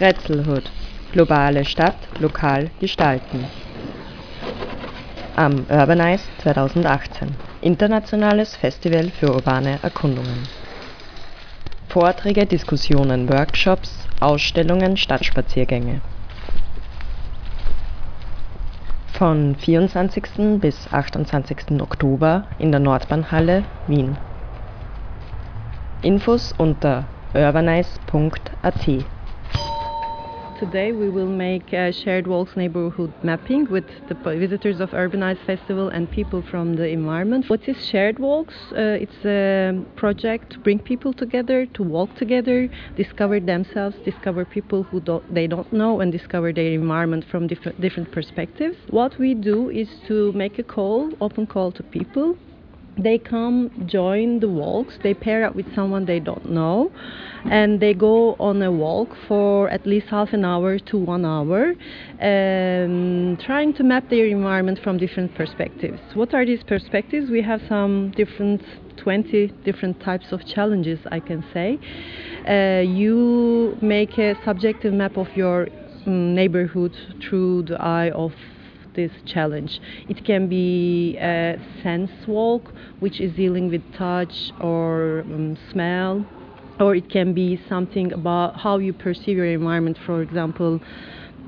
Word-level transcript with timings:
Grätzelhood. 0.00 0.62
Globale 1.12 1.62
Stadt 1.62 2.08
lokal 2.20 2.70
gestalten. 2.80 3.44
Am 5.36 5.66
Urbanize 5.68 6.24
2018. 6.42 7.28
Internationales 7.60 8.56
Festival 8.56 9.10
für 9.10 9.30
urbane 9.34 9.78
Erkundungen. 9.82 10.48
Vorträge, 11.90 12.46
Diskussionen, 12.46 13.28
Workshops, 13.28 14.08
Ausstellungen, 14.20 14.96
Stadtspaziergänge. 14.96 16.00
Von 19.12 19.54
24. 19.54 20.60
bis 20.60 20.90
28. 20.90 21.78
Oktober 21.78 22.44
in 22.58 22.70
der 22.70 22.80
Nordbahnhalle 22.80 23.64
Wien. 23.86 24.16
Infos 26.00 26.54
unter 26.56 27.04
urbanize.at. 27.34 29.04
Today 30.60 30.92
we 30.92 31.08
will 31.08 31.26
make 31.26 31.72
a 31.72 31.90
shared 31.90 32.26
walks 32.26 32.54
neighborhood 32.54 33.14
mapping 33.22 33.64
with 33.70 33.86
the 34.08 34.14
visitors 34.14 34.78
of 34.78 34.90
Urbanize 34.90 35.38
Festival 35.46 35.88
and 35.88 36.10
people 36.10 36.42
from 36.42 36.76
the 36.76 36.86
environment. 36.86 37.48
What 37.48 37.66
is 37.66 37.82
shared 37.82 38.18
walks? 38.18 38.52
Uh, 38.70 39.04
it's 39.04 39.24
a 39.24 39.82
project 39.96 40.52
to 40.52 40.58
bring 40.58 40.78
people 40.78 41.14
together, 41.14 41.64
to 41.64 41.82
walk 41.82 42.14
together, 42.14 42.68
discover 42.94 43.40
themselves, 43.40 43.96
discover 44.04 44.44
people 44.44 44.82
who 44.82 45.00
don't, 45.00 45.24
they 45.34 45.46
don't 45.46 45.72
know, 45.72 46.00
and 46.00 46.12
discover 46.12 46.52
their 46.52 46.72
environment 46.72 47.24
from 47.30 47.46
different 47.46 48.12
perspectives. 48.12 48.76
What 48.90 49.18
we 49.18 49.32
do 49.32 49.70
is 49.70 49.88
to 50.08 50.30
make 50.32 50.58
a 50.58 50.62
call, 50.62 51.10
open 51.22 51.46
call 51.46 51.72
to 51.72 51.82
people 51.82 52.36
they 53.02 53.18
come 53.18 53.70
join 53.86 54.40
the 54.40 54.48
walks. 54.48 54.94
They 55.02 55.14
pair 55.14 55.44
up 55.44 55.54
with 55.54 55.74
someone 55.74 56.04
they 56.06 56.20
don't 56.20 56.50
know 56.50 56.90
and 57.44 57.80
they 57.80 57.94
go 57.94 58.34
on 58.34 58.60
a 58.62 58.70
walk 58.70 59.08
for 59.26 59.68
at 59.70 59.86
least 59.86 60.08
half 60.08 60.32
an 60.32 60.44
hour 60.44 60.78
to 60.78 60.98
one 60.98 61.24
hour 61.24 61.70
um, 62.20 63.38
trying 63.40 63.72
to 63.74 63.82
map 63.82 64.08
their 64.10 64.26
environment 64.26 64.78
from 64.82 64.98
different 64.98 65.34
perspectives. 65.34 66.00
What 66.14 66.34
are 66.34 66.44
these 66.44 66.62
perspectives? 66.62 67.30
We 67.30 67.42
have 67.42 67.62
some 67.68 68.12
different 68.16 68.62
20 68.98 69.46
different 69.64 69.98
types 70.00 70.26
of 70.30 70.44
challenges 70.44 70.98
i 71.10 71.18
can 71.18 71.42
say. 71.54 71.78
Uh, 72.46 72.82
you 72.82 73.76
make 73.80 74.18
a 74.18 74.34
subjective 74.44 74.92
map 74.92 75.16
of 75.16 75.28
your 75.34 75.66
mm, 76.06 76.34
neighborhood 76.34 76.94
through 77.22 77.62
the 77.62 77.80
eye 77.80 78.10
of 78.10 78.32
this 78.94 79.12
challenge. 79.26 79.80
It 80.08 80.24
can 80.24 80.48
be 80.48 81.16
a 81.18 81.58
sense 81.82 82.10
walk, 82.26 82.72
which 83.00 83.20
is 83.20 83.34
dealing 83.34 83.70
with 83.70 83.82
touch 83.94 84.52
or 84.60 85.20
um, 85.20 85.56
smell, 85.70 86.26
or 86.78 86.94
it 86.94 87.10
can 87.10 87.34
be 87.34 87.60
something 87.68 88.12
about 88.12 88.60
how 88.60 88.78
you 88.78 88.92
perceive 88.92 89.36
your 89.36 89.46
environment. 89.46 89.98
For 90.06 90.22
example, 90.22 90.80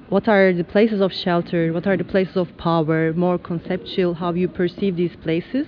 what 0.09 0.29
are 0.29 0.53
the 0.53 0.65
places 0.65 1.01
of 1.01 1.11
shelter? 1.13 1.73
What 1.73 1.87
are 1.87 1.97
the 1.97 2.05
places 2.05 2.37
of 2.37 2.55
power? 2.59 3.13
More 3.15 3.39
conceptual, 3.39 4.15
how 4.15 4.33
you 4.35 4.49
perceive 4.49 4.97
these 4.97 5.17
places. 5.23 5.67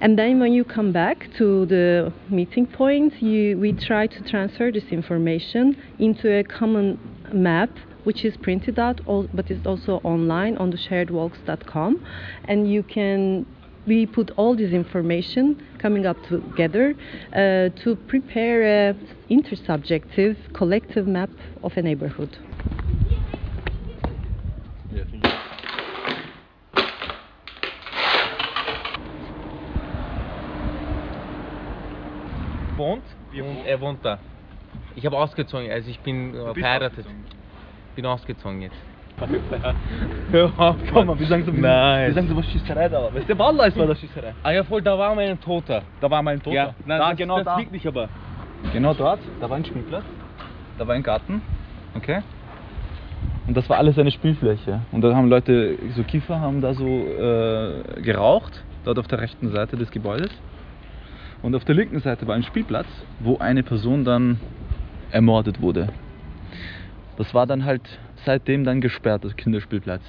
And 0.00 0.18
then 0.18 0.38
when 0.40 0.52
you 0.52 0.62
come 0.62 0.92
back 0.92 1.26
to 1.38 1.64
the 1.64 2.12
meeting 2.28 2.66
point, 2.66 3.22
you, 3.22 3.56
we 3.58 3.72
try 3.72 4.06
to 4.06 4.20
transfer 4.28 4.70
this 4.70 4.84
information 4.90 5.74
into 5.98 6.30
a 6.30 6.44
common 6.44 6.98
map 7.32 7.70
which 8.06 8.24
is 8.24 8.36
printed 8.36 8.78
out 8.78 9.00
but 9.34 9.50
is 9.50 9.60
also 9.66 10.00
online 10.04 10.56
on 10.58 10.70
the 10.70 10.76
sharedwalks.com 10.76 11.92
and 12.44 12.70
you 12.70 12.82
can 12.82 13.44
we 13.86 14.06
put 14.06 14.30
all 14.36 14.56
this 14.56 14.72
information 14.72 15.44
coming 15.78 16.06
up 16.06 16.16
together 16.24 16.94
uh, 17.32 17.68
to 17.82 17.96
prepare 18.08 18.90
a 18.90 18.94
intersubjective 19.30 20.36
collective 20.54 21.06
map 21.06 21.30
of 21.62 21.76
a 21.76 21.82
neighborhood 21.82 22.36
wohnt 32.76 33.02
und 33.32 33.66
er 33.66 33.80
wohnt 33.80 34.04
da. 34.04 34.18
Ich 34.94 35.04
habe 35.04 35.18
ausgezogen, 35.18 35.70
also 35.70 35.90
ich 35.90 36.00
bin 36.00 36.34
äh, 36.34 36.54
verheiratet. 36.54 37.06
Bin 37.96 38.04
ausgezogen 38.06 38.60
jetzt. 38.60 38.76
Hör 40.30 40.52
auf, 40.58 40.76
Komm 40.92 41.06
mal, 41.06 41.18
wir 41.18 41.26
sagen 41.26 41.44
so, 41.46 41.50
Nein. 41.50 42.08
wir 42.08 42.12
sagen 42.14 42.28
so 42.28 42.36
was 42.36 42.44
Schießerei 42.50 42.90
da 42.90 43.02
war. 43.02 43.14
Weißt 43.14 43.26
du, 43.26 43.38
Wallah 43.38 43.64
ist 43.64 43.76
mal 43.76 43.86
das 43.86 43.98
Schießerei. 43.98 44.34
Ah 44.42 44.50
ja 44.52 44.62
voll, 44.64 44.82
da 44.82 44.98
war 44.98 45.14
mal 45.14 45.24
ein 45.26 45.40
Toter. 45.40 45.80
Da 46.02 46.10
war 46.10 46.22
mein 46.22 46.38
Toter. 46.42 46.54
Ja, 46.54 46.74
nein, 46.84 46.98
da, 46.98 47.08
das- 47.08 47.16
genau 47.16 47.36
das 47.38 47.44
da. 47.46 47.56
liegt 47.56 47.72
nicht 47.72 47.86
aber. 47.86 48.10
Genau 48.74 48.92
dort, 48.92 49.20
da 49.40 49.48
war 49.48 49.56
ein 49.56 49.64
Spielplatz, 49.64 50.04
da 50.78 50.86
war 50.86 50.94
ein 50.94 51.02
Garten, 51.02 51.40
okay? 51.94 52.20
Und 53.46 53.56
das 53.56 53.66
war 53.70 53.78
alles 53.78 53.98
eine 53.98 54.10
Spielfläche. 54.10 54.80
Und 54.92 55.00
da 55.02 55.14
haben 55.14 55.28
Leute, 55.30 55.78
so 55.94 56.02
Kiefer, 56.02 56.38
haben 56.40 56.60
da 56.60 56.74
so 56.74 56.84
äh, 56.86 58.02
geraucht, 58.02 58.62
dort 58.84 58.98
auf 58.98 59.06
der 59.08 59.20
rechten 59.20 59.50
Seite 59.52 59.76
des 59.78 59.90
Gebäudes. 59.90 60.30
Und 61.42 61.54
auf 61.54 61.64
der 61.64 61.74
linken 61.76 62.00
Seite 62.00 62.26
war 62.26 62.34
ein 62.34 62.42
Spielplatz, 62.42 62.88
wo 63.20 63.38
eine 63.38 63.62
Person 63.62 64.04
dann 64.04 64.38
ermordet 65.12 65.62
wurde. 65.62 65.88
Das 67.16 67.32
war 67.32 67.46
dann 67.46 67.64
halt 67.64 67.82
seitdem 68.24 68.64
dann 68.64 68.80
gesperrt, 68.80 69.24
das 69.24 69.36
Kinderspielplatz. 69.36 70.02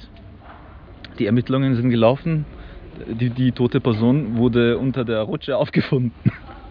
Die 1.19 1.25
Ermittlungen 1.25 1.75
sind 1.75 1.89
gelaufen. 1.89 2.45
Die, 3.07 3.29
die 3.29 3.51
tote 3.51 3.79
Person 3.79 4.37
wurde 4.37 4.77
unter 4.77 5.05
der 5.05 5.21
Rutsche 5.21 5.55
aufgefunden. 5.57 6.11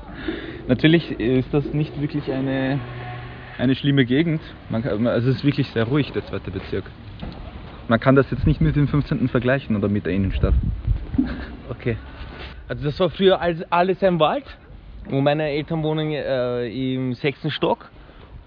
Natürlich 0.68 1.18
ist 1.20 1.54
das 1.54 1.72
nicht 1.72 2.00
wirklich 2.00 2.30
eine, 2.32 2.80
eine 3.58 3.74
schlimme 3.74 4.04
Gegend. 4.04 4.42
Man 4.68 4.84
also 4.84 5.30
es 5.30 5.36
ist 5.36 5.44
wirklich 5.44 5.68
sehr 5.68 5.84
ruhig, 5.84 6.10
der 6.12 6.26
zweite 6.26 6.50
Bezirk. 6.50 6.84
Man 7.88 8.00
kann 8.00 8.16
das 8.16 8.30
jetzt 8.32 8.46
nicht 8.46 8.60
mit 8.60 8.74
dem 8.74 8.88
15. 8.88 9.28
vergleichen 9.28 9.76
oder 9.76 9.88
mit 9.88 10.06
der 10.06 10.12
Innenstadt. 10.12 10.54
Okay. 11.68 11.96
Also 12.68 12.84
das 12.84 13.00
war 13.00 13.10
früher 13.10 13.40
alles, 13.40 13.64
alles 13.72 14.02
ein 14.04 14.20
Wald. 14.20 14.44
Und 15.10 15.24
meine 15.24 15.48
Eltern 15.48 15.82
wohnen 15.82 16.12
äh, 16.12 16.68
im 16.68 17.14
sechsten 17.14 17.50
Stock. 17.50 17.90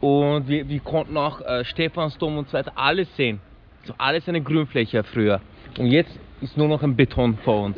Und 0.02 0.48
wir, 0.48 0.68
wir 0.68 0.80
konnten 0.80 1.18
auch 1.18 1.42
äh, 1.42 1.66
Stephansdom 1.66 2.38
und 2.38 2.50
so 2.50 2.54
weiter 2.58 2.72
alles 2.76 3.14
sehen. 3.16 3.40
So 3.86 3.94
alles 3.98 4.28
eine 4.28 4.42
Grünfläche 4.42 5.04
früher. 5.04 5.42
Und 5.78 5.88
jetzt 5.88 6.18
ist 6.42 6.58
nur 6.58 6.68
noch 6.68 6.82
ein 6.84 6.96
Beton 6.96 7.38
vor 7.44 7.64
uns. 7.64 7.78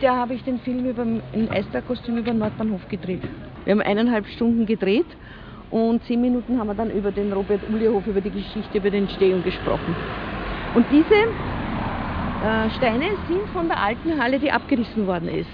Da 0.00 0.16
habe 0.16 0.34
ich 0.34 0.42
den 0.42 0.58
Film 0.60 0.86
über 0.86 1.02
ein 1.02 1.48
Eisbergkostüm 1.50 2.18
über 2.18 2.30
den 2.32 2.38
Nordbahnhof 2.38 2.88
gedreht. 2.88 3.22
Wir 3.64 3.72
haben 3.72 3.80
eineinhalb 3.80 4.26
Stunden 4.26 4.66
gedreht 4.66 5.06
und 5.70 6.02
zehn 6.04 6.20
Minuten 6.20 6.58
haben 6.58 6.66
wir 6.66 6.74
dann 6.74 6.90
über 6.90 7.10
den 7.10 7.32
Robert-Ulie-Hof, 7.32 8.06
über 8.06 8.20
die 8.20 8.30
Geschichte, 8.30 8.78
über 8.78 8.90
den 8.90 9.04
Entstehung 9.04 9.42
gesprochen. 9.42 9.94
Und 10.74 10.86
diese 10.90 11.14
äh, 11.14 12.70
Steine 12.76 13.10
sind 13.28 13.48
von 13.52 13.68
der 13.68 13.80
alten 13.80 14.20
Halle, 14.20 14.38
die 14.38 14.50
abgerissen 14.50 15.06
worden 15.06 15.28
ist. 15.28 15.50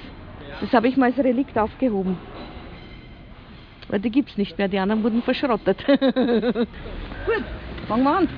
Das 0.61 0.73
habe 0.73 0.89
ich 0.89 0.97
mal 0.97 1.07
als 1.07 1.19
Relikt 1.19 1.57
aufgehoben. 1.59 2.17
Weil 3.91 4.01
die 4.01 4.11
gibt 4.11 4.31
es 4.31 4.37
nicht 4.39 4.57
mehr, 4.57 4.69
die 4.69 4.79
anderen 4.79 5.03
wurden 5.03 5.23
verschrottet. 5.23 5.85
Gut, 5.87 7.45
fangen 7.89 8.05
wir 8.05 8.17
an. 8.17 8.29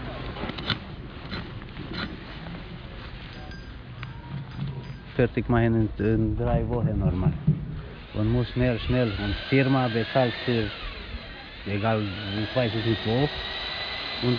fertig 5.14 5.48
machen 5.48 5.88
in, 5.98 6.04
in 6.04 6.36
drei 6.36 6.66
Wochen 6.68 6.98
normal. 6.98 7.32
Und 8.14 8.32
muss 8.32 8.48
schnell, 8.50 8.78
schnell. 8.80 9.08
Und 9.08 9.34
Firma 9.48 9.88
bezahlt 9.88 10.34
für, 10.44 10.64
egal, 11.70 12.02
ich 12.42 12.56
weiß 12.56 12.72
es 12.74 12.86
nicht 12.86 13.06
wo. 13.06 13.28
Und 14.26 14.38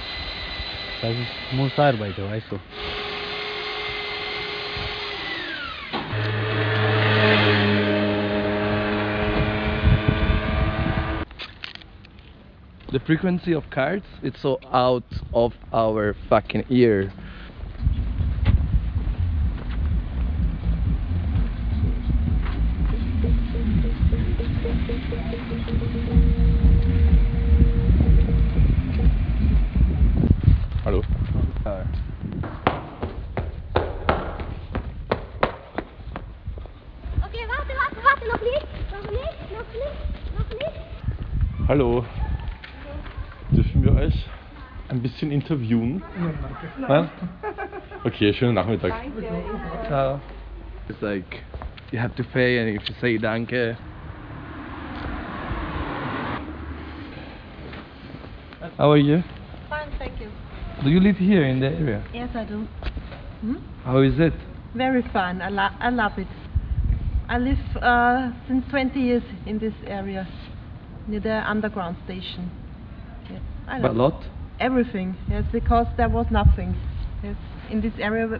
das 1.01 1.11
ist, 1.11 1.57
muss 1.57 1.77
arbeiten, 1.77 2.29
weißt 2.29 2.51
du. 2.51 2.59
The 12.93 12.99
frequency 12.99 13.53
of 13.55 13.63
cards 13.71 14.05
it's 14.21 14.39
so 14.43 14.59
out 14.71 15.03
of 15.33 15.51
our 15.73 16.15
fucking 16.29 16.63
ear 16.69 17.11
Hallo? 30.83 30.99
Okay, 37.23 37.43
warte, 37.47 37.73
warte, 37.73 37.99
warte, 38.03 38.27
noch 38.27 38.41
nicht, 38.43 38.67
noch 38.91 39.09
nicht, 39.09 39.37
noch 39.51 39.69
nicht, 39.73 40.37
noch 40.37 40.49
nicht. 40.59 41.67
Hallo. 41.69 42.05
Dürfen 44.93 45.01
wir 45.01 45.01
euch 45.01 45.01
ein 45.01 45.01
bisschen 45.01 45.31
interviewen? 45.31 46.03
Nein? 46.87 47.09
Okay, 48.03 48.33
schönen 48.33 48.55
Nachmittag. 48.55 48.93
Ciao. 49.87 50.19
It's 50.89 51.01
like 51.01 51.43
you 51.91 51.99
have 51.99 52.13
to 52.15 52.23
pay 52.23 52.59
and 52.59 52.69
if 52.69 52.87
you 52.87 52.95
say 52.99 53.17
danke. 53.17 53.75
How 58.77 58.91
are 58.91 58.97
you? 58.97 59.23
Fine, 59.69 59.89
thank 59.99 60.19
you. 60.19 60.29
Do 60.83 60.89
you 60.89 60.99
live 60.99 61.17
here 61.17 61.43
in 61.45 61.59
the 61.59 61.67
area? 61.67 62.03
Yes, 62.13 62.29
I 62.35 62.43
do. 62.45 62.65
How 63.85 63.99
is 64.01 64.19
it? 64.19 64.33
Very 64.75 65.03
fun. 65.13 65.41
I, 65.41 65.49
lo- 65.49 65.75
I 65.79 65.89
love 65.89 66.17
it. 66.17 66.27
I 67.29 67.37
live 67.37 67.59
uh, 67.81 68.31
since 68.47 68.65
20 68.69 68.99
years 68.99 69.23
in 69.45 69.59
this 69.59 69.73
area, 69.87 70.27
near 71.07 71.19
the 71.19 71.49
underground 71.49 71.95
station. 72.05 72.51
Yes, 73.31 73.41
I 73.67 73.81
But 73.81 73.95
love 73.95 74.13
lot? 74.13 74.23
Everything. 74.59 75.17
Yes, 75.29 75.45
because 75.51 75.87
there 75.97 76.09
was 76.09 76.25
nothing. 76.29 76.75
Yes, 77.23 77.35
in 77.69 77.81
this 77.81 77.93
area, 77.99 78.39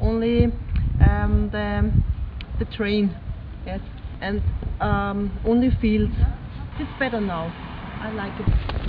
only 0.00 0.52
um, 1.00 1.48
the 1.52 1.92
the 2.58 2.64
train. 2.66 3.16
Yes, 3.66 3.80
and 4.20 4.42
um, 4.80 5.38
only 5.44 5.70
fields. 5.80 6.14
It's 6.78 6.98
better 6.98 7.20
now. 7.20 7.52
I 8.00 8.10
like 8.12 8.32
it. 8.40 8.80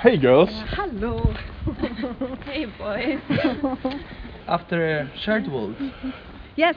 Hey 0.00 0.16
girls. 0.16 0.50
Hello. 0.70 1.34
Hey 2.44 2.64
boys. 2.64 3.20
After 4.48 5.00
a 5.00 5.18
shared 5.18 5.46
walk. 5.48 5.76
Yes. 6.56 6.74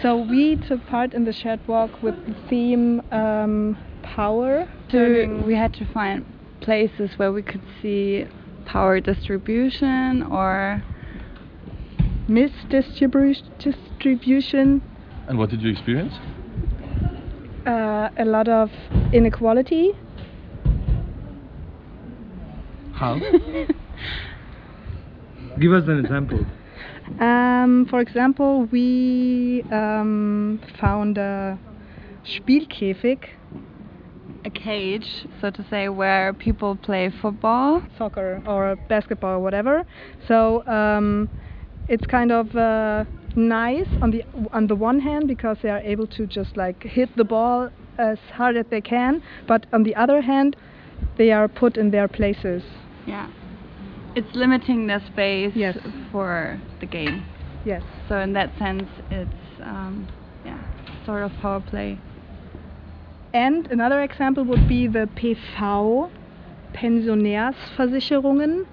So 0.00 0.16
we 0.16 0.56
took 0.56 0.86
part 0.86 1.12
in 1.12 1.24
the 1.24 1.32
shared 1.32 1.60
walk 1.68 2.02
with 2.02 2.14
the 2.26 2.34
theme 2.48 3.02
um, 3.12 3.76
power. 4.02 4.66
So 4.90 5.42
we 5.44 5.54
had 5.54 5.74
to 5.74 5.84
find 5.92 6.24
places 6.62 7.10
where 7.18 7.32
we 7.32 7.42
could 7.42 7.62
see 7.80 8.26
power 8.64 9.00
distribution 9.00 10.22
or 10.22 10.82
misdistribution, 12.28 14.80
And 15.28 15.38
what 15.38 15.50
did 15.50 15.62
you 15.62 15.70
experience? 15.70 16.14
uh, 17.66 18.08
a 18.18 18.24
lot 18.24 18.48
of 18.48 18.70
inequality. 19.12 19.92
How? 22.94 23.18
Give 25.60 25.72
us 25.72 25.86
an 25.88 25.98
example. 26.04 26.44
Um, 27.20 27.86
for 27.90 28.00
example, 28.00 28.66
we 28.72 29.62
um, 29.70 30.60
found 30.80 31.18
a 31.18 31.58
Spielkäfig, 32.24 33.18
a 34.44 34.50
cage, 34.50 35.26
so 35.40 35.50
to 35.50 35.64
say, 35.70 35.88
where 35.88 36.32
people 36.32 36.76
play 36.76 37.10
football. 37.22 37.82
soccer 37.98 38.42
or 38.46 38.76
basketball 38.88 39.36
or 39.36 39.40
whatever. 39.40 39.84
So 40.28 40.66
um, 40.66 41.28
it's 41.88 42.06
kind 42.06 42.32
of 42.32 42.54
uh, 42.56 43.04
nice 43.36 43.86
on 44.00 44.10
the 44.10 44.24
on 44.52 44.66
the 44.66 44.74
one 44.74 45.00
hand 45.00 45.28
because 45.28 45.56
they 45.62 45.70
are 45.70 45.80
able 45.80 46.06
to 46.08 46.26
just 46.26 46.56
like 46.56 46.82
hit 46.82 47.08
the 47.16 47.24
ball 47.24 47.70
as 47.98 48.18
hard 48.34 48.56
as 48.56 48.66
they 48.70 48.80
can, 48.80 49.22
but 49.46 49.66
on 49.72 49.82
the 49.82 49.94
other 49.94 50.20
hand, 50.20 50.56
they 51.18 51.30
are 51.30 51.46
put 51.48 51.76
in 51.76 51.90
their 51.90 52.08
places. 52.08 52.62
Yeah. 53.06 53.30
It's 54.14 54.34
limiting 54.34 54.86
the 54.88 55.00
space 55.12 55.52
Yes. 55.54 55.78
for 56.10 56.60
the 56.80 56.86
game. 56.86 57.24
Yes. 57.64 57.82
So 58.08 58.18
in 58.18 58.32
that 58.34 58.50
sense, 58.58 58.88
it's 59.10 59.60
um, 59.62 60.08
yeah, 60.44 60.58
sort 61.06 61.22
of 61.22 61.32
power 61.40 61.60
play. 61.60 61.98
And 63.34 63.66
another 63.70 64.02
example 64.02 64.44
would 64.44 64.68
be 64.68 64.86
the 64.86 65.08
PV 65.16 66.10
Pensionärsversicherungen. 66.74 68.66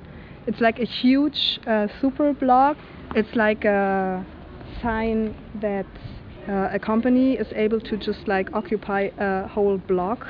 It's 0.47 0.59
like 0.59 0.79
a 0.79 0.85
huge 0.85 1.59
uh, 1.65 1.87
super 2.01 2.33
block. 2.33 2.77
It's 3.15 3.35
like 3.35 3.63
a 3.63 4.25
sign 4.81 5.35
that 5.61 5.85
uh, 6.49 6.69
a 6.73 6.79
company 6.79 7.33
is 7.33 7.47
able 7.55 7.79
to 7.79 7.97
just 7.97 8.27
like 8.27 8.53
occupy 8.53 9.09
a 9.17 9.47
whole 9.47 9.77
block 9.77 10.27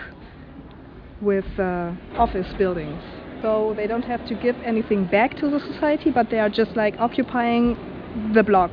with 1.21 1.45
uh, 1.57 1.91
office 2.17 2.47
buildings. 2.57 3.01
So 3.41 3.73
they 3.75 3.87
don't 3.87 4.05
have 4.05 4.25
to 4.27 4.35
give 4.35 4.55
anything 4.63 5.05
back 5.05 5.37
to 5.37 5.49
the 5.49 5.59
society, 5.59 6.11
but 6.11 6.29
they 6.29 6.39
are 6.39 6.49
just 6.49 6.75
like 6.75 6.95
occupying 6.99 7.77
the 8.33 8.43
block. 8.43 8.71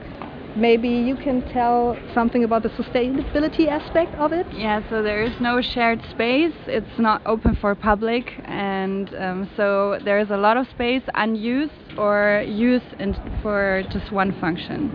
Maybe 0.57 0.89
you 0.89 1.17
can 1.17 1.47
tell 1.53 1.99
something 2.15 2.43
about 2.43 2.63
the 2.63 2.71
sustainability 2.71 3.69
aspect 3.69 4.15
of 4.15 4.33
it. 4.33 4.47
Yeah, 4.55 4.81
so 4.89 5.03
there 5.03 5.23
is 5.23 5.39
no 5.39 5.61
shared 5.61 6.01
space. 6.11 6.55
It's 6.67 6.99
not 6.99 7.21
open 7.27 7.57
for 7.61 7.75
public, 7.75 8.33
and 8.47 9.15
um, 9.17 9.51
so 9.55 9.99
there 10.03 10.19
is 10.19 10.31
a 10.31 10.37
lot 10.39 10.57
of 10.57 10.67
space 10.71 11.03
unused 11.13 11.99
or 11.99 12.43
used 12.49 12.87
in, 12.99 13.15
for 13.43 13.83
just 13.93 14.11
one 14.11 14.33
function. 14.41 14.91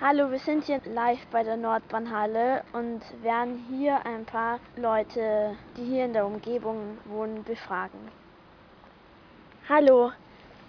Hallo, 0.00 0.28
wir 0.28 0.40
sind 0.40 0.64
hier 0.64 0.80
live 0.86 1.24
bei 1.30 1.44
der 1.44 1.56
Nordbahnhalle 1.56 2.64
und 2.72 3.00
werden 3.22 3.64
hier 3.70 4.04
ein 4.04 4.24
paar 4.24 4.58
Leute, 4.76 5.56
die 5.76 5.84
hier 5.84 6.04
in 6.04 6.12
der 6.12 6.26
Umgebung 6.26 6.98
wohnen, 7.04 7.44
befragen. 7.44 8.00
Hallo, 9.68 10.10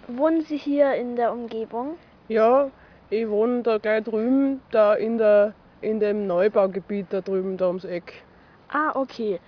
wohnen 0.06 0.42
Sie 0.42 0.58
hier 0.58 0.94
in 0.94 1.16
der 1.16 1.32
Umgebung? 1.32 1.96
Ja, 2.28 2.70
ich 3.10 3.28
wohne 3.28 3.62
da 3.62 3.78
gleich 3.78 4.04
drüben, 4.04 4.60
da 4.70 4.94
in, 4.94 5.18
der, 5.18 5.54
in 5.80 6.00
dem 6.00 6.26
Neubaugebiet 6.26 7.06
da 7.10 7.20
drüben, 7.20 7.56
da 7.56 7.66
ums 7.66 7.84
Eck. 7.84 8.22
Ah, 8.68 8.92
okay. 8.94 9.40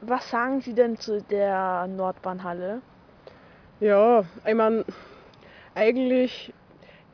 Was 0.00 0.30
sagen 0.30 0.60
Sie 0.60 0.74
denn 0.74 0.96
zu 0.96 1.20
der 1.22 1.86
Nordbahnhalle? 1.88 2.80
Ja, 3.80 4.24
ich 4.46 4.54
meine, 4.54 4.84
eigentlich 5.74 6.52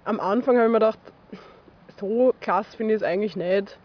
am 0.05 0.21
Anfang 0.21 0.57
habe 0.57 0.67
ich 0.67 0.73
mir 0.73 0.79
gedacht, 0.79 0.99
so 1.99 2.35
klasse 2.41 2.77
finde 2.77 2.95
ich 2.95 3.01
es 3.01 3.07
eigentlich 3.07 3.37
nicht. 3.37 3.79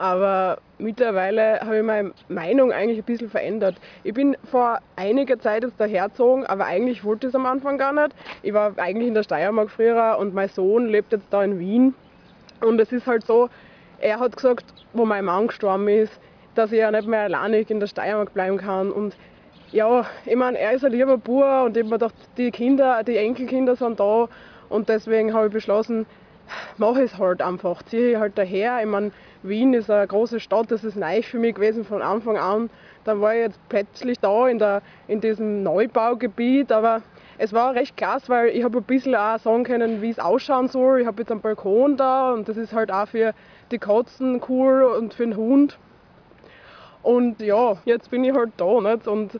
Aber 0.00 0.56
mittlerweile 0.78 1.60
habe 1.60 1.76
ich 1.76 1.82
meine 1.82 2.12
Meinung 2.30 2.72
eigentlich 2.72 3.00
ein 3.00 3.04
bisschen 3.04 3.28
verändert. 3.28 3.76
Ich 4.02 4.14
bin 4.14 4.34
vor 4.50 4.78
einiger 4.96 5.38
Zeit 5.38 5.62
jetzt 5.62 5.78
dahergezogen, 5.78 6.46
aber 6.46 6.64
eigentlich 6.64 7.04
wollte 7.04 7.26
ich 7.26 7.32
es 7.32 7.34
am 7.34 7.44
Anfang 7.44 7.76
gar 7.76 7.92
nicht. 7.92 8.14
Ich 8.42 8.54
war 8.54 8.72
eigentlich 8.78 9.08
in 9.08 9.12
der 9.12 9.24
Steiermark 9.24 9.68
früher 9.68 10.16
und 10.18 10.32
mein 10.32 10.48
Sohn 10.48 10.86
lebt 10.86 11.12
jetzt 11.12 11.26
da 11.28 11.44
in 11.44 11.58
Wien. 11.58 11.94
Und 12.62 12.80
es 12.80 12.92
ist 12.92 13.06
halt 13.06 13.26
so, 13.26 13.50
er 13.98 14.20
hat 14.20 14.34
gesagt, 14.36 14.64
wo 14.94 15.04
mein 15.04 15.26
Mann 15.26 15.48
gestorben 15.48 15.86
ist, 15.88 16.18
dass 16.54 16.72
ich 16.72 16.78
ja 16.78 16.90
nicht 16.90 17.06
mehr 17.06 17.24
alleinig 17.24 17.68
in 17.68 17.78
der 17.78 17.86
Steiermark 17.86 18.32
bleiben 18.32 18.56
kann. 18.56 18.90
Und 18.90 19.14
ja, 19.70 20.06
ich 20.24 20.36
meine, 20.36 20.58
er 20.58 20.72
ist 20.72 20.82
ein 20.82 20.92
lieber 20.92 21.18
Bub 21.18 21.44
und 21.66 21.76
ich 21.76 21.82
habe 21.82 21.90
mir 21.90 21.98
gedacht, 21.98 22.14
die 22.38 22.50
Kinder, 22.50 23.02
die 23.04 23.18
Enkelkinder 23.18 23.76
sind 23.76 24.00
da 24.00 24.30
und 24.70 24.88
deswegen 24.88 25.34
habe 25.34 25.48
ich 25.48 25.52
beschlossen, 25.52 26.06
mache 26.78 27.04
ich 27.04 27.12
es 27.12 27.18
halt 27.18 27.42
einfach, 27.42 27.82
ziehe 27.82 28.12
ich 28.12 28.16
halt 28.16 28.36
daher. 28.36 28.80
Ich 28.80 28.86
meine, 28.86 29.12
Wien 29.42 29.74
ist 29.74 29.90
eine 29.90 30.06
große 30.06 30.40
Stadt, 30.40 30.70
das 30.70 30.84
ist 30.84 30.96
neu 30.96 31.22
für 31.22 31.38
mich 31.38 31.54
gewesen 31.54 31.84
von 31.84 32.02
Anfang 32.02 32.36
an. 32.36 32.70
Dann 33.04 33.20
war 33.20 33.34
ich 33.34 33.40
jetzt 33.40 33.60
plötzlich 33.68 34.18
da 34.20 34.48
in, 34.48 34.58
der, 34.58 34.82
in 35.08 35.20
diesem 35.20 35.62
Neubaugebiet, 35.62 36.70
aber 36.70 37.02
es 37.38 37.52
war 37.54 37.74
recht 37.74 37.96
klasse, 37.96 38.28
weil 38.28 38.48
ich 38.50 38.64
habe 38.64 38.78
ein 38.78 38.84
bisschen 38.84 39.14
auch 39.14 39.38
sagen 39.38 39.64
können, 39.64 40.02
wie 40.02 40.10
es 40.10 40.18
ausschauen 40.18 40.68
soll. 40.68 41.00
Ich 41.00 41.06
habe 41.06 41.22
jetzt 41.22 41.32
einen 41.32 41.40
Balkon 41.40 41.96
da 41.96 42.32
und 42.34 42.48
das 42.48 42.58
ist 42.58 42.74
halt 42.74 42.92
auch 42.92 43.08
für 43.08 43.32
die 43.70 43.78
Katzen 43.78 44.42
cool 44.48 44.82
und 44.82 45.14
für 45.14 45.24
den 45.24 45.36
Hund. 45.36 45.78
Und 47.02 47.40
ja, 47.40 47.78
jetzt 47.86 48.10
bin 48.10 48.24
ich 48.24 48.34
halt 48.34 48.50
da. 48.58 48.80
Nicht? 48.80 49.08
Und 49.08 49.38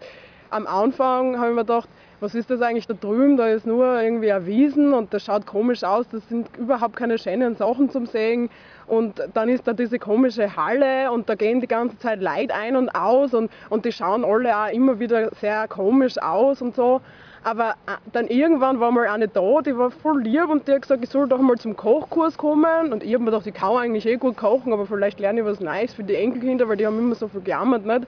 am 0.49 0.67
Anfang 0.67 1.39
habe 1.39 1.51
ich 1.51 1.55
mir 1.55 1.63
gedacht, 1.63 1.89
was 2.21 2.35
ist 2.35 2.51
das 2.51 2.61
eigentlich 2.61 2.87
da 2.87 2.95
drüben? 2.95 3.37
Da 3.37 3.49
ist 3.49 3.67
nur 3.67 4.01
irgendwie 4.01 4.31
eine 4.31 4.47
Wiesen 4.47 4.93
und 4.93 5.13
das 5.15 5.25
schaut 5.25 5.47
komisch 5.47 5.83
aus. 5.83 6.07
Das 6.11 6.27
sind 6.29 6.49
überhaupt 6.59 6.97
keine 6.97 7.19
schönen 7.19 7.57
Sachen 7.57 7.91
zum 7.91 8.07
Sehen. 8.07 8.51
Und 8.87 9.23
dann 9.35 9.49
ist 9.49 9.67
da 9.67 9.73
diese 9.73 9.99
komische 9.99 10.57
Halle 10.57 11.11
und 11.13 11.29
da 11.29 11.35
gehen 11.35 11.61
die 11.61 11.69
ganze 11.69 11.99
Zeit 11.99 12.21
Leute 12.21 12.55
ein 12.55 12.77
und 12.77 12.91
aus 12.91 13.33
und, 13.33 13.51
und 13.71 13.85
die 13.85 13.93
schauen 13.93 14.25
alle 14.25 14.57
auch 14.57 14.73
immer 14.73 14.99
wieder 14.99 15.31
sehr 15.37 15.67
komisch 15.69 16.19
aus 16.19 16.61
und 16.61 16.75
so. 16.75 17.01
Aber 17.43 17.71
äh, 17.87 17.93
dann 18.13 18.27
irgendwann 18.27 18.81
war 18.81 18.91
mal 18.91 19.07
eine 19.07 19.27
da, 19.27 19.63
die 19.63 19.77
war 19.77 19.91
voll 19.91 20.23
lieb 20.23 20.49
und 20.51 20.69
die 20.69 20.73
hat 20.73 20.83
gesagt, 20.83 21.03
ich 21.03 21.09
soll 21.09 21.27
doch 21.27 21.41
mal 21.41 21.57
zum 21.57 21.75
Kochkurs 21.75 22.37
kommen. 22.37 22.93
Und 22.93 23.03
ich 23.03 23.15
habe 23.15 23.25
mir 23.25 23.31
gedacht, 23.31 23.47
ich 23.47 23.55
kann 23.55 23.77
eigentlich 23.77 24.07
eh 24.07 24.17
gut 24.17 24.37
kochen, 24.37 24.73
aber 24.73 24.87
vielleicht 24.87 25.21
lerne 25.21 25.41
ich 25.41 25.47
was 25.47 25.61
Neues 25.61 25.95
für 25.95 26.05
die 26.05 26.17
Enkelkinder, 26.17 26.69
weil 26.69 26.77
die 26.77 26.87
haben 26.87 26.99
immer 26.99 27.15
so 27.15 27.29
viel 27.29 27.41
gejammert, 27.41 27.87
nicht? 27.87 28.07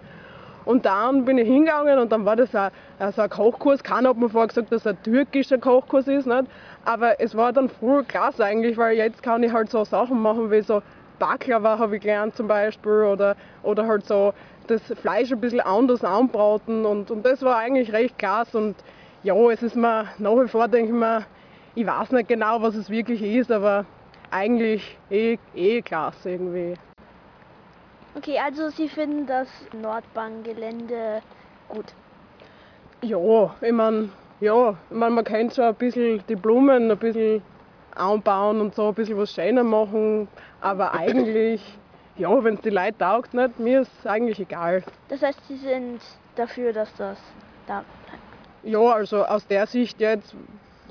Und 0.65 0.85
dann 0.87 1.25
bin 1.25 1.39
ich 1.39 1.47
hingegangen 1.47 1.99
und 1.99 2.13
dann 2.13 2.25
war 2.25 2.37
das 2.37 2.55
ein, 2.55 2.71
also 2.99 3.23
ein 3.23 3.31
Kochkurs. 3.31 3.83
Keiner 3.83 4.11
hat 4.11 4.17
mir 4.17 4.29
vorher 4.29 4.49
gesagt, 4.49 4.73
dass 4.73 4.83
es 4.83 4.87
ein 4.87 5.03
türkischer 5.03 5.59
Kochkurs 5.59 6.09
ist. 6.09 6.27
Nicht? 6.27 6.45
Aber 6.85 7.21
es 7.21 7.37
war 7.37 7.53
dann 7.53 7.69
voll 7.69 8.05
klasse 8.05 8.45
eigentlich, 8.45 8.77
weil 8.77 8.97
jetzt 8.97 9.23
kann 9.23 9.43
ich 9.43 9.53
halt 9.53 9.71
so 9.71 9.85
Sachen 9.85 10.21
machen 10.21 10.51
wie 10.51 10.61
so 10.61 10.83
Baklava 11.19 11.79
habe 11.79 11.97
ich 11.97 12.03
gelernt 12.03 12.35
zum 12.35 12.49
Beispiel 12.49 13.05
oder, 13.05 13.37
oder 13.63 13.87
halt 13.87 14.05
so 14.05 14.35
das 14.67 14.83
Fleisch 15.01 15.31
ein 15.31 15.41
bisschen 15.41 15.61
anders 15.61 16.03
anbraten 16.03 16.85
und, 16.85 17.13
und 17.13 17.25
das 17.25 17.43
war 17.43 17.59
eigentlich 17.59 17.93
recht 17.93 18.19
klasse 18.19 18.59
und 18.59 18.75
ja, 19.23 19.35
es 19.51 19.63
ist 19.63 19.77
mir 19.77 20.07
nach 20.19 20.37
wie 20.43 20.49
vor, 20.49 20.67
denke 20.67 20.93
ich 20.93 20.99
mir, 20.99 21.25
ich 21.77 21.87
weiß 21.87 22.11
nicht 22.11 22.29
genau, 22.29 22.61
was 22.61 22.75
es 22.75 22.91
wirklich 22.91 23.23
ist, 23.23 23.53
aber 23.53 23.87
eigentlich 24.33 24.99
eh, 25.11 25.39
eh 25.55 25.81
klasse 25.83 26.31
irgendwie. 26.31 26.75
Okay, 28.15 28.39
also 28.39 28.69
Sie 28.69 28.89
finden 28.89 29.27
das 29.27 29.49
Nordbahngelände 29.73 31.23
gut. 31.69 31.95
Ja, 33.03 33.55
ich 33.61 33.73
meine, 33.73 34.11
ja, 34.41 34.71
ich 34.71 34.97
mein, 34.97 35.15
man 35.15 35.25
könnte 35.25 35.55
schon 35.55 35.65
ein 35.65 35.75
bisschen 35.75 36.23
die 36.29 36.37
Blumen 36.37 36.91
ein 36.91 36.99
bisschen 36.99 37.43
anbauen 37.95 38.61
und 38.61 38.75
so 38.75 38.89
ein 38.89 38.95
bisschen 38.95 39.17
was 39.17 39.33
schöner 39.33 39.65
machen, 39.65 40.29
aber 40.61 40.93
eigentlich, 40.99 41.63
ja, 42.17 42.45
wenn 42.45 42.55
es 42.55 42.61
die 42.61 42.71
Leute 42.71 42.99
taugt, 42.99 43.33
nicht, 43.33 43.59
mir 43.59 43.81
ist 43.81 44.07
eigentlich 44.07 44.39
egal. 44.41 44.83
Das 45.09 45.23
heißt, 45.23 45.41
Sie 45.49 45.57
sind 45.57 46.01
dafür, 46.37 46.73
dass 46.73 46.95
das 46.97 47.19
da 47.67 47.83
bleibt. 48.07 48.23
Ja, 48.63 48.93
also 48.93 49.25
aus 49.25 49.47
der 49.47 49.67
Sicht 49.67 50.01
jetzt 50.01 50.37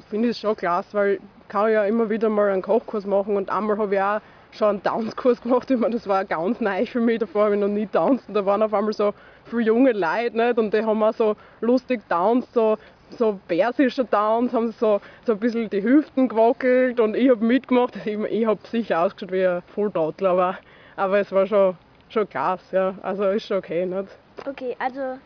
finde 0.10 0.30
ich 0.30 0.38
es 0.38 0.40
schon 0.40 0.56
klasse, 0.56 0.94
weil 0.94 1.14
ich 1.14 1.48
kann 1.48 1.72
ja 1.72 1.86
immer 1.86 2.10
wieder 2.10 2.30
mal 2.30 2.50
einen 2.50 2.64
Kochkurs 2.64 3.06
machen 3.06 3.38
und 3.38 3.50
einmal 3.52 3.78
habe 3.78 3.94
ich 3.96 4.02
auch 4.02 4.20
schon 4.52 4.70
einen 4.70 4.84
Tanzkurs 4.84 5.42
gemacht. 5.42 5.70
Ich 5.72 5.80
meine, 5.80 5.96
das 5.96 6.08
war 6.08 6.26
ganz 6.26 6.60
neu 6.60 6.86
für 6.86 7.00
mich, 7.00 7.20
davor 7.20 7.46
habe 7.46 7.56
ich 7.56 7.62
noch 7.62 7.68
nie 7.68 7.88
tanzt 7.88 8.28
und 8.28 8.34
da 8.34 8.46
waren 8.46 8.62
auf 8.62 8.74
einmal 8.74 8.94
so 8.94 9.14
viele 9.46 9.64
junge 9.64 9.92
Leute 9.94 10.38
nicht? 10.38 10.58
und 10.58 10.74
die 10.74 10.84
haben 10.84 11.02
auch 11.04 11.14
so 11.14 11.36
lustig 11.62 12.02
tanzt, 12.10 12.54
so, 12.54 12.78
so 13.12 13.40
persischer 13.48 14.10
Tanz, 14.10 14.54
haben 14.54 14.72
so, 14.72 15.02
so 15.26 15.34
ein 15.34 15.40
bisschen 15.40 15.70
die 15.70 15.84
Hüften 15.84 16.28
gewackelt 16.28 17.00
und 17.00 17.16
ich 17.16 17.30
habe 17.30 17.44
mitgemacht. 17.44 17.96
Ich, 18.06 18.18
ich 18.18 18.46
habe 18.46 18.60
sicher 18.68 19.02
ausgeschaut 19.02 19.32
wie 19.32 19.46
ein 19.46 19.62
Volltrottel, 19.74 20.28
aber, 20.28 20.58
aber 20.96 21.20
es 21.20 21.32
war 21.32 21.48
schon, 21.48 21.78
schon 22.10 22.30
klasse, 22.30 22.76
ja. 22.76 22.96
also 23.02 23.24
ist 23.26 23.48
schon 23.48 23.58
okay. 23.58 23.86
Nicht? 23.86 24.10
Okay, 24.46 24.76
also 24.80 25.18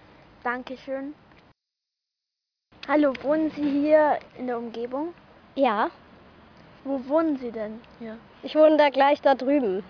danke 0.44 0.78
schön. 0.78 1.14
Hallo, 2.88 3.14
wohnen 3.24 3.50
Sie 3.50 3.68
hier 3.68 4.20
in 4.38 4.46
der 4.46 4.60
Umgebung? 4.60 5.14
Ja. 5.56 5.90
Wo 6.84 7.02
wohnen 7.08 7.36
Sie 7.38 7.52
denn 7.52 7.80
hier? 7.98 8.16
Ich 8.46 8.54
wohne 8.56 8.78
da 8.78 8.90
gleich 8.90 9.24
da 9.24 9.34
drüben. 9.34 9.84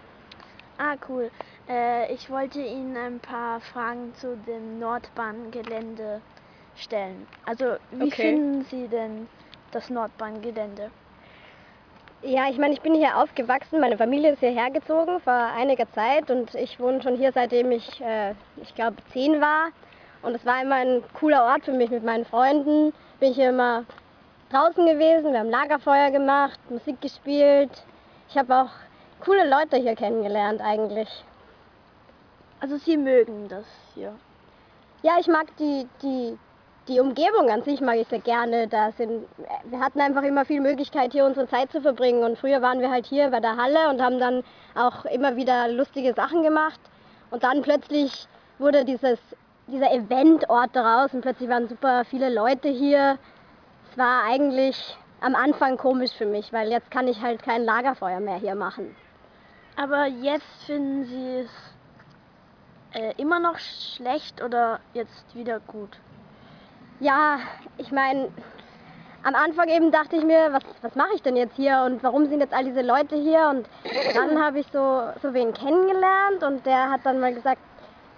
Ah, 0.77 0.95
cool. 1.09 1.29
Äh, 1.67 2.13
ich 2.13 2.29
wollte 2.29 2.61
Ihnen 2.61 2.95
ein 2.95 3.19
paar 3.19 3.59
Fragen 3.59 4.13
zu 4.15 4.37
dem 4.47 4.79
Nordbahngelände 4.79 6.21
stellen. 6.77 7.27
Also, 7.45 7.75
wie 7.91 8.05
Okay. 8.05 8.31
finden 8.31 8.63
Sie 8.71 8.87
denn 8.87 9.27
das 9.71 9.89
Nordbahngelände? 9.89 10.89
Ja, 12.21 12.49
ich 12.49 12.57
meine, 12.57 12.73
ich 12.73 12.81
bin 12.81 12.93
hier 12.95 13.17
aufgewachsen. 13.17 13.81
Meine 13.81 13.97
Familie 13.97 14.31
ist 14.31 14.39
hierher 14.39 14.71
gezogen 14.71 15.19
vor 15.19 15.33
einiger 15.33 15.91
Zeit 15.91 16.31
und 16.31 16.55
ich 16.55 16.79
wohne 16.79 17.03
schon 17.03 17.17
hier, 17.17 17.33
seitdem 17.33 17.71
ich, 17.71 17.99
äh, 17.99 18.35
ich 18.63 18.73
glaube, 18.73 18.95
zehn 19.11 19.41
war. 19.41 19.71
Und 20.21 20.33
es 20.33 20.45
war 20.45 20.61
immer 20.61 20.75
ein 20.75 21.03
cooler 21.13 21.43
Ort 21.43 21.65
für 21.65 21.73
mich 21.73 21.89
mit 21.89 22.05
meinen 22.05 22.23
Freunden. 22.23 22.93
Bin 23.19 23.31
ich 23.31 23.35
hier 23.35 23.49
immer 23.49 23.83
draußen 24.49 24.85
gewesen. 24.85 25.33
Wir 25.33 25.39
haben 25.39 25.49
Lagerfeuer 25.49 26.09
gemacht, 26.11 26.59
Musik 26.71 27.01
gespielt. 27.01 27.69
Ich 28.29 28.37
habe 28.37 28.55
auch 28.55 28.69
coole 29.23 29.49
Leute 29.49 29.77
hier 29.77 29.95
kennengelernt 29.95 30.61
eigentlich. 30.61 31.09
Also 32.59 32.77
Sie 32.77 32.97
mögen 32.97 33.47
das 33.47 33.65
hier? 33.93 34.13
Ja, 35.03 35.17
ich 35.19 35.27
mag 35.27 35.55
die, 35.57 35.87
die, 36.01 36.37
die 36.87 36.99
Umgebung 36.99 37.49
an 37.49 37.63
sich 37.63 37.81
mag 37.81 37.97
ich 37.97 38.07
sehr 38.07 38.19
gerne. 38.19 38.67
Da 38.67 38.91
sind, 38.91 39.27
wir 39.65 39.79
hatten 39.79 40.01
einfach 40.01 40.23
immer 40.23 40.45
viel 40.45 40.61
Möglichkeit, 40.61 41.11
hier 41.11 41.25
unsere 41.25 41.47
Zeit 41.47 41.71
zu 41.71 41.81
verbringen. 41.81 42.23
Und 42.23 42.37
früher 42.37 42.61
waren 42.61 42.79
wir 42.79 42.89
halt 42.89 43.05
hier 43.05 43.29
bei 43.29 43.39
der 43.39 43.57
Halle 43.57 43.89
und 43.89 44.01
haben 44.01 44.19
dann 44.19 44.43
auch 44.73 45.05
immer 45.05 45.35
wieder 45.35 45.67
lustige 45.67 46.13
Sachen 46.13 46.43
gemacht. 46.43 46.79
Und 47.29 47.43
dann 47.43 47.61
plötzlich 47.61 48.27
wurde 48.57 48.85
dieses, 48.85 49.19
dieser 49.67 49.91
Eventort 49.91 50.75
daraus 50.75 51.13
und 51.13 51.21
plötzlich 51.21 51.49
waren 51.49 51.67
super 51.67 52.05
viele 52.05 52.33
Leute 52.33 52.69
hier. 52.69 53.17
Es 53.91 53.97
war 53.97 54.23
eigentlich 54.23 54.97
am 55.21 55.35
Anfang 55.35 55.77
komisch 55.77 56.11
für 56.17 56.25
mich, 56.25 56.51
weil 56.53 56.69
jetzt 56.69 56.91
kann 56.91 57.07
ich 57.07 57.21
halt 57.21 57.43
kein 57.43 57.63
Lagerfeuer 57.63 58.19
mehr 58.19 58.37
hier 58.37 58.55
machen. 58.55 58.95
Aber 59.75 60.05
jetzt 60.05 60.63
finden 60.65 61.05
Sie 61.05 61.39
es 61.39 61.49
äh, 62.93 63.13
immer 63.17 63.39
noch 63.39 63.57
schlecht 63.59 64.41
oder 64.41 64.79
jetzt 64.93 65.35
wieder 65.35 65.59
gut? 65.59 65.97
Ja, 67.01 67.39
ich 67.77 67.91
meine, 67.91 68.29
am 69.23 69.35
Anfang 69.35 69.67
eben 69.67 69.91
dachte 69.91 70.15
ich 70.15 70.23
mir, 70.23 70.53
was, 70.53 70.63
was 70.81 70.95
mache 70.95 71.15
ich 71.15 71.21
denn 71.21 71.35
jetzt 71.35 71.55
hier 71.55 71.83
und 71.85 72.03
warum 72.03 72.27
sind 72.27 72.39
jetzt 72.39 72.53
all 72.53 72.63
diese 72.63 72.81
Leute 72.81 73.15
hier? 73.15 73.49
Und 73.49 73.67
dann 74.15 74.41
habe 74.43 74.59
ich 74.59 74.67
so, 74.71 75.09
so 75.21 75.33
wen 75.33 75.53
kennengelernt 75.53 76.43
und 76.43 76.65
der 76.65 76.89
hat 76.89 77.01
dann 77.03 77.19
mal 77.19 77.33
gesagt, 77.33 77.59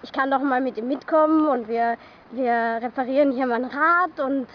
ich 0.03 0.11
kann 0.11 0.29
doch 0.29 0.41
mal 0.41 0.61
mit 0.61 0.77
ihm 0.77 0.87
mitkommen 0.87 1.47
und 1.47 1.67
wir, 1.67 1.97
wir 2.31 2.79
reparieren 2.81 3.31
hier 3.31 3.47
mein 3.47 3.65
Rad 3.65 4.19
und 4.19 4.47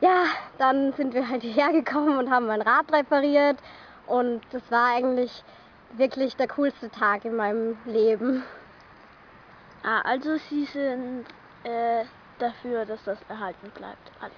ja, 0.00 0.24
dann 0.58 0.92
sind 0.94 1.14
wir 1.14 1.28
halt 1.28 1.42
hierher 1.42 1.72
gekommen 1.72 2.18
und 2.18 2.30
haben 2.30 2.46
mein 2.46 2.62
Rad 2.62 2.92
repariert 2.92 3.58
und 4.06 4.40
das 4.52 4.62
war 4.70 4.94
eigentlich 4.94 5.42
wirklich 5.92 6.36
der 6.36 6.48
coolste 6.48 6.90
Tag 6.90 7.24
in 7.24 7.36
meinem 7.36 7.78
Leben. 7.86 8.42
Ah, 9.82 10.00
also 10.02 10.36
Sie 10.36 10.64
sind 10.64 11.24
äh, 11.64 12.04
dafür, 12.38 12.84
dass 12.84 13.02
das 13.04 13.18
erhalten 13.28 13.70
bleibt. 13.70 14.10
Alles. 14.20 14.34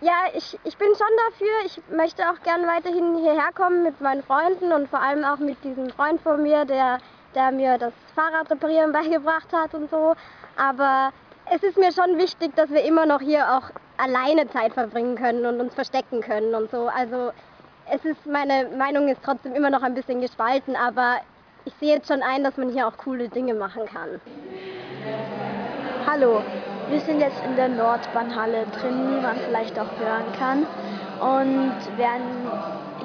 Ja, 0.00 0.24
ich, 0.34 0.58
ich 0.64 0.76
bin 0.76 0.88
schon 0.88 1.06
dafür. 1.28 1.52
Ich 1.64 1.80
möchte 1.90 2.28
auch 2.28 2.42
gern 2.42 2.66
weiterhin 2.66 3.16
hierher 3.16 3.52
kommen 3.54 3.82
mit 3.82 4.00
meinen 4.00 4.22
Freunden 4.22 4.72
und 4.72 4.88
vor 4.88 5.00
allem 5.00 5.24
auch 5.24 5.38
mit 5.38 5.62
diesem 5.64 5.90
Freund 5.90 6.20
von 6.20 6.42
mir, 6.42 6.64
der, 6.64 6.98
der 7.34 7.52
mir 7.52 7.78
das 7.78 7.92
Fahrrad 8.14 8.50
reparieren 8.50 8.92
beigebracht 8.92 9.52
hat 9.52 9.74
und 9.74 9.90
so. 9.90 10.14
Aber 10.56 11.12
es 11.50 11.62
ist 11.62 11.76
mir 11.76 11.92
schon 11.92 12.18
wichtig, 12.18 12.54
dass 12.56 12.70
wir 12.70 12.82
immer 12.84 13.06
noch 13.06 13.20
hier 13.20 13.56
auch 13.56 13.70
alleine 13.96 14.48
Zeit 14.48 14.72
verbringen 14.72 15.16
können 15.16 15.46
und 15.46 15.60
uns 15.60 15.74
verstecken 15.74 16.20
können 16.20 16.54
und 16.54 16.70
so. 16.70 16.88
Also 16.88 17.32
es 17.90 18.04
ist, 18.04 18.26
meine 18.26 18.68
Meinung 18.76 19.08
ist 19.08 19.20
trotzdem 19.22 19.54
immer 19.54 19.70
noch 19.70 19.82
ein 19.82 19.94
bisschen 19.94 20.20
gespalten, 20.20 20.74
aber 20.74 21.16
ich 21.64 21.74
sehe 21.74 21.94
jetzt 21.94 22.08
schon 22.08 22.22
ein, 22.22 22.44
dass 22.44 22.56
man 22.56 22.70
hier 22.70 22.86
auch 22.86 22.96
coole 22.96 23.28
Dinge 23.28 23.54
machen 23.54 23.82
kann. 23.86 24.20
Hallo, 26.06 26.42
wir 26.90 27.00
sind 27.00 27.20
jetzt 27.20 27.42
in 27.44 27.56
der 27.56 27.68
Nordbahnhalle 27.68 28.66
drin, 28.78 29.16
wie 29.16 29.22
man 29.22 29.36
vielleicht 29.36 29.78
auch 29.78 29.90
hören 29.98 30.24
kann, 30.38 30.66
und 31.20 31.98
werden 31.98 32.50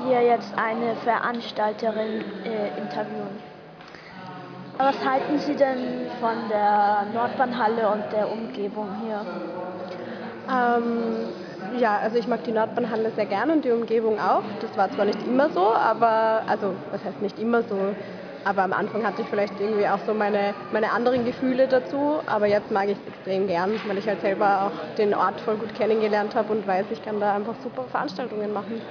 hier 0.05 0.21
jetzt 0.21 0.51
eine 0.57 0.95
Veranstalterin 1.03 2.23
äh, 2.45 2.79
interviewen. 2.79 3.48
Was 4.81 4.95
halten 5.03 5.39
Sie 5.39 5.57
denn 5.57 6.09
von 6.21 6.47
der 6.47 7.05
Nordbahnhalle 7.13 7.89
und 7.89 8.13
der 8.13 8.31
Umgebung 8.31 8.95
hier? 8.95 9.25
Ähm, 10.49 11.33
ja, 11.79 11.97
also 11.97 12.17
ich 12.17 12.27
mag 12.27 12.43
die 12.45 12.53
Nordbahnhalle 12.53 13.11
sehr 13.11 13.25
gern 13.25 13.51
und 13.51 13.65
die 13.65 13.71
Umgebung 13.71 14.19
auch. 14.19 14.43
Das 14.61 14.77
war 14.77 14.89
zwar 14.89 15.03
nicht 15.05 15.21
immer 15.23 15.49
so, 15.49 15.73
aber, 15.75 16.43
also 16.47 16.75
was 16.91 17.03
heißt 17.03 17.21
nicht 17.21 17.37
immer 17.39 17.61
so, 17.63 17.93
aber 18.45 18.63
am 18.63 18.71
Anfang 18.71 19.05
hatte 19.05 19.21
ich 19.21 19.27
vielleicht 19.29 19.59
irgendwie 19.59 19.87
auch 19.89 19.99
so 20.05 20.13
meine, 20.13 20.55
meine 20.71 20.91
anderen 20.91 21.25
Gefühle 21.25 21.67
dazu, 21.67 22.21
aber 22.25 22.47
jetzt 22.47 22.71
mag 22.71 22.87
ich 22.87 22.97
es 22.99 23.05
extrem 23.05 23.47
gern, 23.47 23.81
weil 23.85 23.97
ich 23.97 24.07
halt 24.07 24.21
selber 24.21 24.61
auch 24.63 24.95
den 24.97 25.13
Ort 25.13 25.41
voll 25.41 25.57
gut 25.57 25.75
kennengelernt 25.75 26.35
habe 26.35 26.53
und 26.53 26.65
weiß, 26.65 26.85
ich 26.91 27.01
kann 27.01 27.19
da 27.19 27.35
einfach 27.35 27.55
super 27.61 27.83
Veranstaltungen 27.89 28.53
machen. 28.53 28.81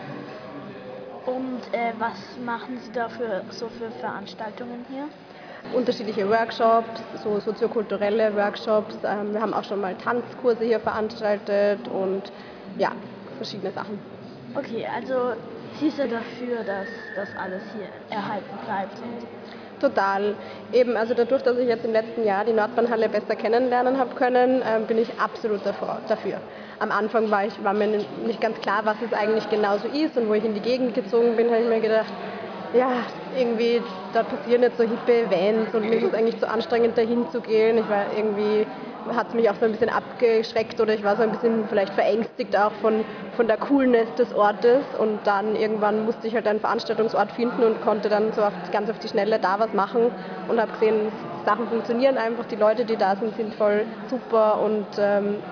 Und 1.25 1.73
äh, 1.73 1.95
was 1.99 2.37
machen 2.37 2.79
Sie 2.79 2.91
da 2.91 3.09
für, 3.09 3.45
so 3.51 3.69
für 3.69 3.91
Veranstaltungen 3.91 4.85
hier? 4.85 5.09
Unterschiedliche 5.75 6.29
Workshops, 6.29 7.03
so 7.23 7.41
soziokulturelle 7.41 8.35
Workshops. 8.35 8.97
Ähm, 9.05 9.35
wir 9.35 9.41
haben 9.41 9.53
auch 9.55 9.65
schon 9.65 9.81
mal 9.81 9.95
Tanzkurse 9.95 10.65
hier 10.65 10.81
veranstaltet 10.81 11.87
und 11.89 12.33
ja, 12.79 12.93
verschiedene 13.37 13.73
Sachen. 13.73 14.01
Okay, 14.55 14.87
also 14.95 15.33
Sie 15.79 15.91
sind 15.91 16.11
dafür, 16.11 16.65
dass 16.65 16.89
das 17.15 17.29
alles 17.37 17.63
hier 17.77 17.87
erhalten 18.11 18.57
bleibt. 18.65 18.97
Total. 19.81 20.35
Eben, 20.73 20.97
also 20.97 21.15
dadurch, 21.15 21.43
dass 21.43 21.57
ich 21.59 21.69
jetzt 21.69 21.85
im 21.85 21.93
letzten 21.93 22.25
Jahr 22.25 22.45
die 22.45 22.53
Nordbahnhalle 22.53 23.09
besser 23.09 23.37
kennenlernen 23.37 23.97
habe 23.99 24.15
können, 24.17 24.63
ähm, 24.67 24.87
bin 24.87 24.99
ich 24.99 25.09
absolut 25.21 25.65
davor- 25.65 26.01
dafür. 26.09 26.39
Am 26.81 26.91
Anfang 26.91 27.31
war, 27.31 27.45
ich, 27.47 27.63
war 27.63 27.75
mir 27.75 27.87
nicht 28.27 28.41
ganz 28.41 28.59
klar, 28.61 28.81
was 28.85 28.97
es 29.07 29.13
eigentlich 29.13 29.49
genau 29.51 29.79
so 29.79 29.87
ist 29.87 30.17
und 30.17 30.29
wo 30.29 30.35
ich 30.35 30.45
in 30.45 30.55
die 30.55 30.61
Gegend 30.61 30.95
gezogen 30.95 31.37
bin, 31.37 31.49
habe 31.51 31.61
ich 31.61 31.69
mir 31.69 31.81
gedacht, 31.81 32.13
ja, 32.73 33.07
irgendwie, 33.31 33.87
da 34.13 34.23
passieren 34.25 34.63
jetzt 34.63 34.77
so 34.77 34.83
hippe 34.85 35.13
Events 35.23 35.75
und 35.75 35.89
mir 35.89 35.97
ist 35.97 36.05
es 36.05 36.13
eigentlich 36.13 36.39
zu 36.39 36.49
anstrengend, 36.49 36.99
dahin 36.99 37.27
zu 37.27 37.41
gehen. 37.41 37.79
Ich 37.79 37.89
war 37.89 38.11
irgendwie, 38.13 38.69
hat 39.09 39.29
es 39.29 39.35
mich 39.35 39.49
auch 39.49 39.57
so 39.57 39.65
ein 39.65 39.73
bisschen 39.73 39.89
abgeschreckt 39.89 40.79
oder 40.81 40.93
ich 40.95 41.03
war 41.03 41.17
so 41.17 41.23
ein 41.23 41.31
bisschen 41.31 41.67
vielleicht 41.67 41.95
verängstigt 41.95 42.55
auch 42.57 42.75
von, 42.75 43.07
von 43.31 43.49
der 43.49 43.57
Coolness 43.57 44.15
des 44.15 44.33
Ortes 44.35 44.95
und 44.95 45.27
dann 45.27 45.57
irgendwann 45.57 46.01
musste 46.05 46.27
ich 46.29 46.35
halt 46.35 46.47
einen 46.47 46.61
Veranstaltungsort 46.61 47.33
finden 47.33 47.65
und 47.65 47.81
konnte 47.81 48.11
dann 48.11 48.33
so 48.33 48.45
auf, 48.45 48.55
ganz 48.71 48.91
auf 48.91 48.99
die 48.99 49.09
Schnelle 49.09 49.41
da 49.41 49.59
was 49.59 49.73
machen 49.73 50.13
und 50.47 50.61
habe 50.61 50.73
gesehen, 50.73 51.15
Sachen 51.45 51.69
funktionieren 51.69 52.19
einfach, 52.19 52.45
die 52.45 52.57
Leute, 52.57 52.85
die 52.85 52.99
da 52.99 53.17
sind, 53.17 53.35
sind 53.35 53.55
voll 53.55 53.87
super 54.07 54.61
und 54.61 54.97
ähm, 54.99 55.43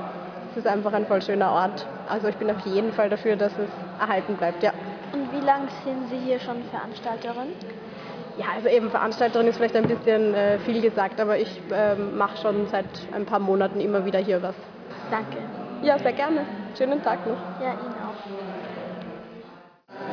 es 0.50 0.56
ist 0.56 0.66
einfach 0.66 0.92
ein 0.92 1.06
voll 1.06 1.22
schöner 1.22 1.52
Ort. 1.52 1.88
Also 2.04 2.28
ich 2.28 2.36
bin 2.38 2.50
auf 2.50 2.60
jeden 2.60 2.92
Fall 2.92 3.08
dafür, 3.08 3.36
dass 3.36 3.58
es 3.58 3.70
erhalten 3.98 4.36
bleibt, 4.36 4.62
ja. 4.62 4.72
Und 5.12 5.32
wie 5.32 5.44
lange 5.44 5.68
sind 5.84 6.08
Sie 6.10 6.18
hier 6.18 6.38
schon 6.38 6.62
Veranstalterin? 6.70 7.52
Ja, 8.38 8.46
also 8.54 8.68
eben 8.68 8.90
Veranstalterin 8.90 9.46
ist 9.46 9.56
vielleicht 9.56 9.76
ein 9.76 9.88
bisschen 9.88 10.34
äh, 10.34 10.58
viel 10.58 10.82
gesagt, 10.82 11.20
aber 11.20 11.38
ich 11.38 11.60
ähm, 11.72 12.18
mache 12.18 12.36
schon 12.36 12.66
seit 12.66 12.84
ein 13.12 13.24
paar 13.24 13.38
Monaten 13.38 13.80
immer 13.80 14.04
wieder 14.04 14.18
hier 14.18 14.42
was. 14.42 14.54
Danke. 15.10 15.38
Ja, 15.82 15.98
sehr 15.98 16.12
gerne. 16.12 16.44
Schönen 16.76 17.02
Tag 17.02 17.26
noch. 17.26 17.38
Ja, 17.62 17.72
Ihnen 17.72 17.94
auch. 18.02 18.14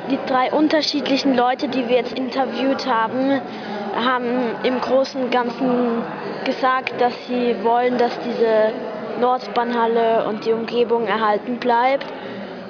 Die 0.10 0.20
drei 0.26 0.52
unterschiedlichen 0.52 1.36
Leute, 1.36 1.68
die 1.68 1.90
wir 1.90 1.98
jetzt 1.98 2.18
interviewt 2.18 2.88
haben, 2.88 3.42
haben 3.96 4.56
im 4.64 4.80
Großen 4.80 5.24
und 5.24 5.32
Ganzen 5.32 6.04
gesagt, 6.46 7.00
dass 7.00 7.14
sie 7.28 7.56
wollen, 7.64 7.98
dass 7.98 8.18
diese 8.20 8.74
Nordbahnhalle 9.20 10.26
und 10.28 10.46
die 10.46 10.54
Umgebung 10.54 11.08
erhalten 11.08 11.58
bleibt. 11.58 12.06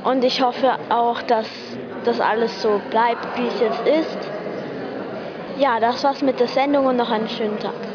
Und 0.04 0.24
ich 0.24 0.42
hoffe 0.42 0.76
auch, 0.90 1.22
dass 1.22 1.48
das 2.04 2.20
alles 2.20 2.62
so 2.62 2.82
bleibt, 2.90 3.26
wie 3.38 3.48
es 3.48 3.60
jetzt 3.60 3.88
ist. 3.88 4.18
Ja, 5.58 5.80
das 5.80 6.04
war's 6.04 6.22
mit 6.22 6.40
der 6.40 6.48
Sendung 6.48 6.86
und 6.86 6.98
noch 6.98 7.12
einen 7.12 7.30
schönen 7.30 7.60
Tag. 7.60 7.93